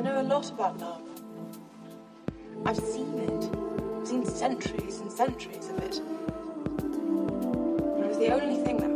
[0.00, 1.02] I know a lot about love.
[2.64, 3.50] I've seen it,
[4.00, 5.96] I've seen centuries and centuries of it.
[7.98, 8.89] It was the only thing that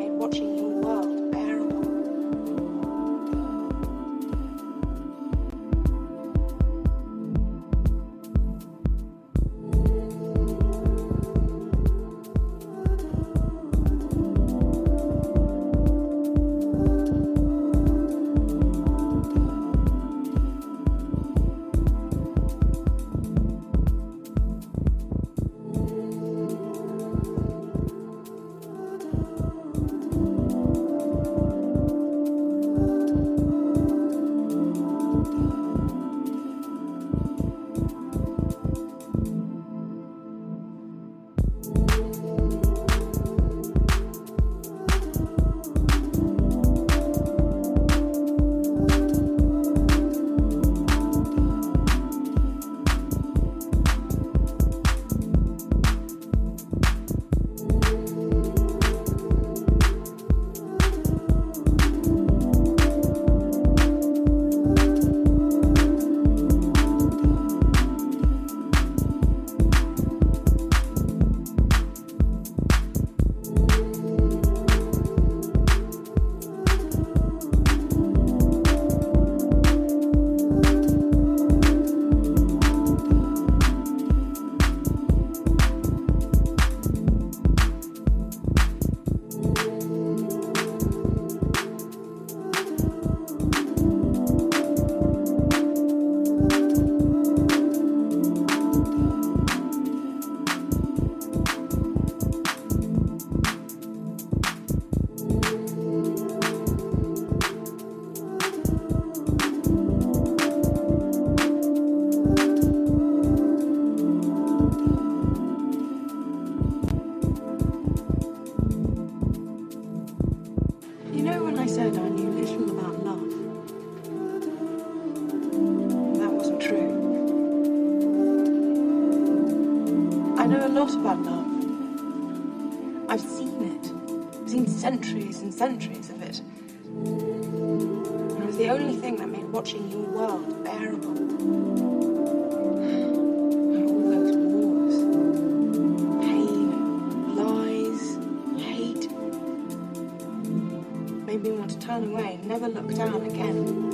[151.85, 153.91] turn away and never look down again.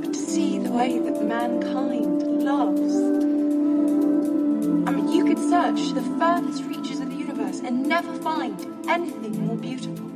[0.00, 2.94] But to see the way that mankind loves.
[4.86, 8.54] I mean, you could search the furthest reaches of the universe and never find
[8.88, 10.06] anything more beautiful.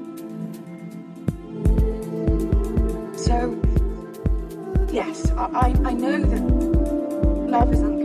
[3.16, 3.60] So,
[4.92, 6.42] yes, I, I know that
[7.50, 7.99] love is unconditional.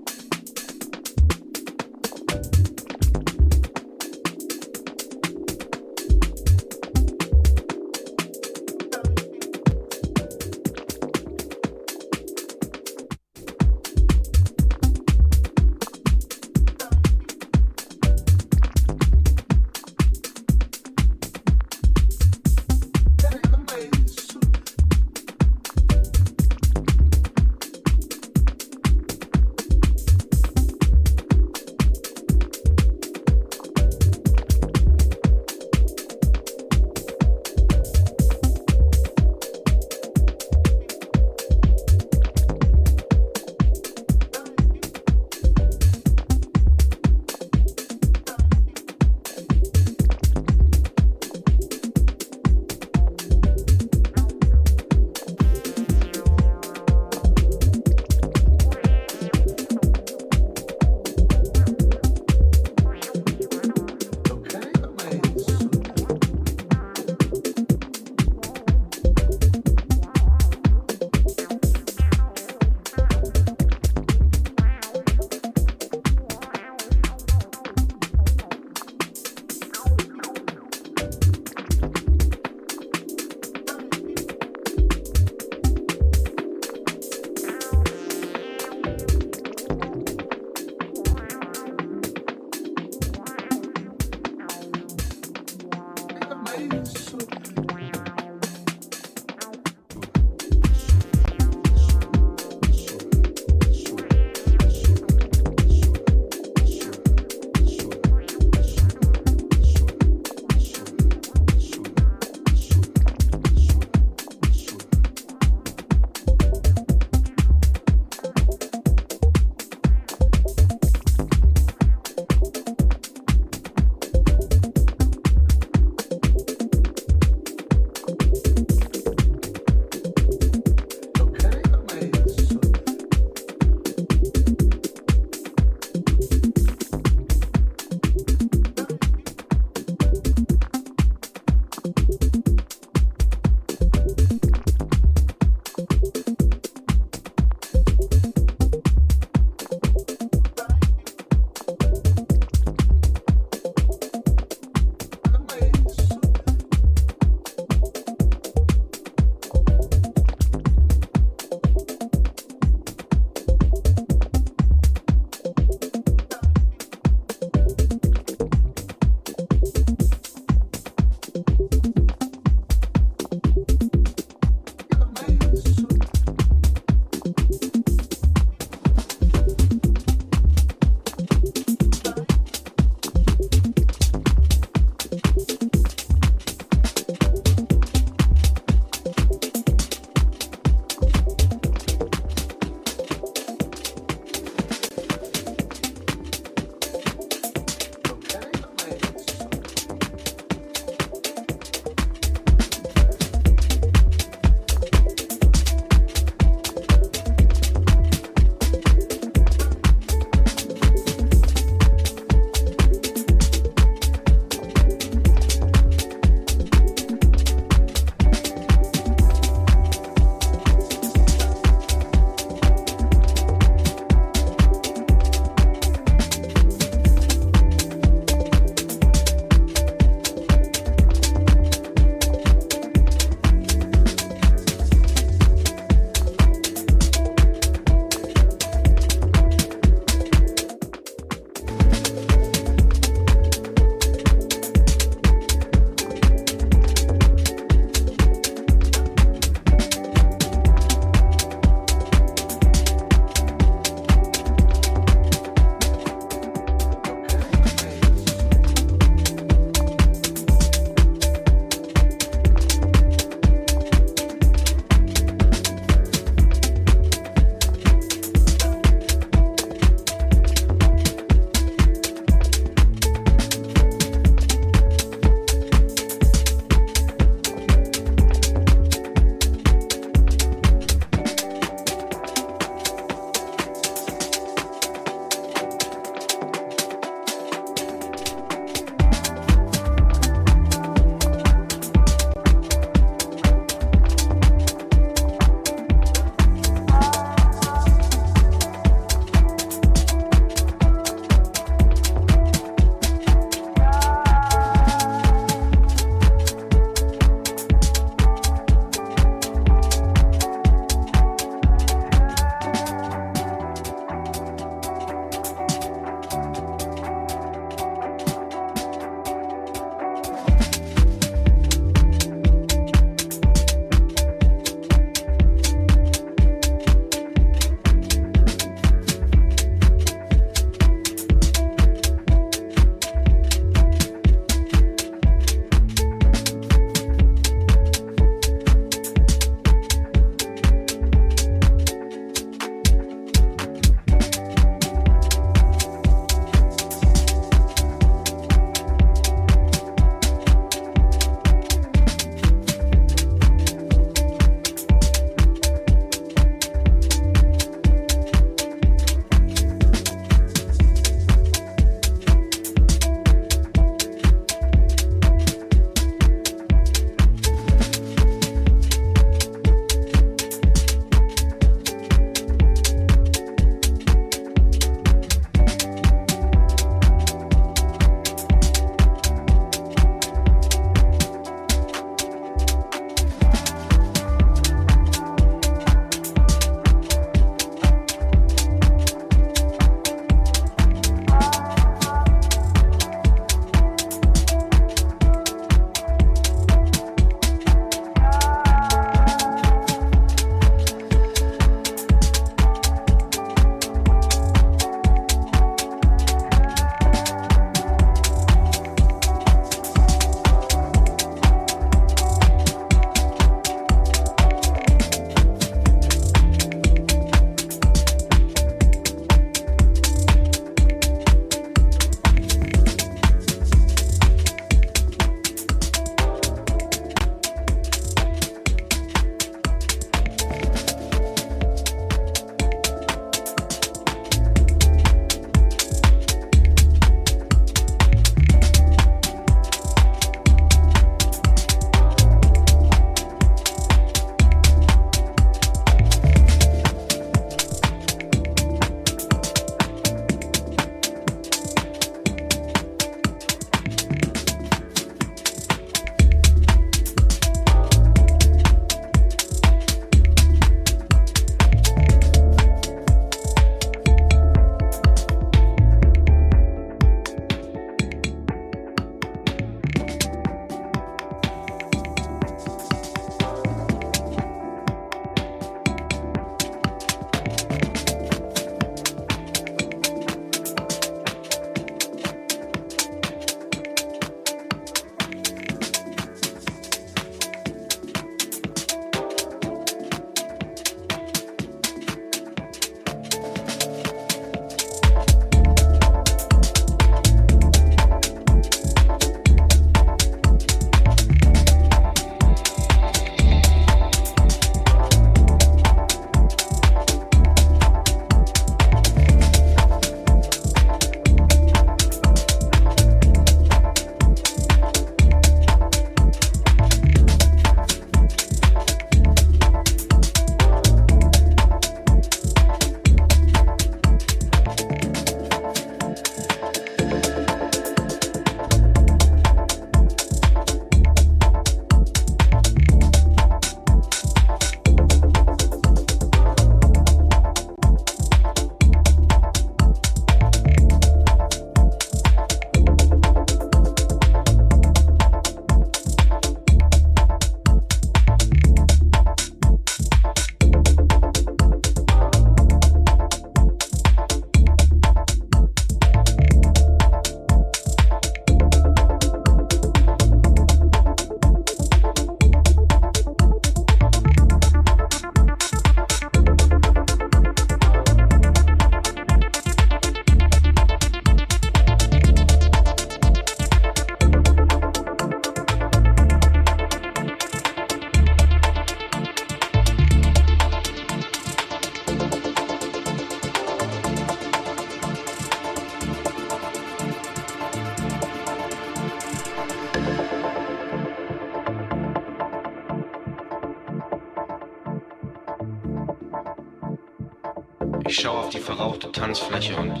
[598.08, 600.00] Ich schaue auf die verrauchte Tanzfläche und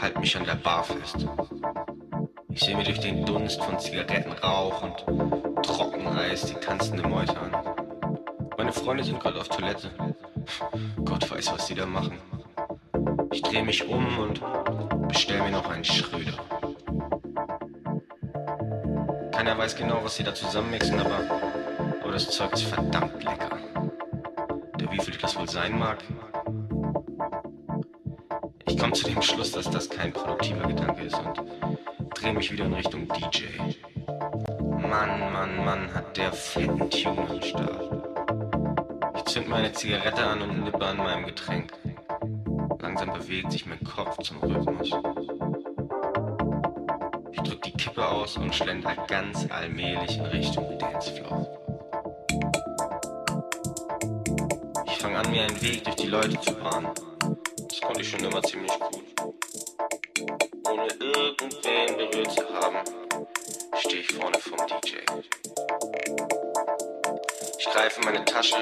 [0.00, 1.28] halte mich an der Bar fest.
[2.48, 7.52] Ich sehe mir durch den Dunst von Zigarettenrauch und Trockeneis die tanzende Meute an.
[8.58, 9.90] Meine Freunde sind gerade auf Toilette.
[11.04, 12.18] Gott weiß, was sie da machen.
[13.30, 14.40] Ich drehe mich um und
[15.06, 16.34] bestell mir noch einen Schröder.
[19.30, 21.20] Keiner weiß genau, was sie da zusammenmixen, aber,
[22.02, 23.50] aber das Zeug ist verdammt lecker.
[24.80, 25.98] Der wie viel das wohl sein mag?
[28.86, 31.42] Komme zu dem Schluss, dass das kein produktiver Gedanke ist und
[32.14, 33.46] drehe mich wieder in Richtung DJ.
[34.60, 37.90] Mann, Mann, Mann, hat der fetten Tune am Start.
[39.16, 41.72] Ich zünd meine Zigarette an und nippe an meinem Getränk.
[42.78, 44.92] Langsam bewegt sich mein Kopf zum Rhythmus.
[47.32, 51.58] Ich drück die Kippe aus und schlender ganz allmählich in Richtung Dancefloor.
[54.86, 56.86] Ich fange an, mir einen Weg durch die Leute zu bahnen.
[57.96, 59.04] Konnte ich schon immer ziemlich gut.
[60.68, 62.76] Ohne irgendwen berührt zu haben,
[63.78, 64.96] stehe ich vorne vom DJ.
[67.58, 68.56] Ich greife meine Tasche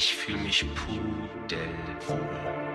[0.00, 2.67] Ich fühle mich pudelwohl.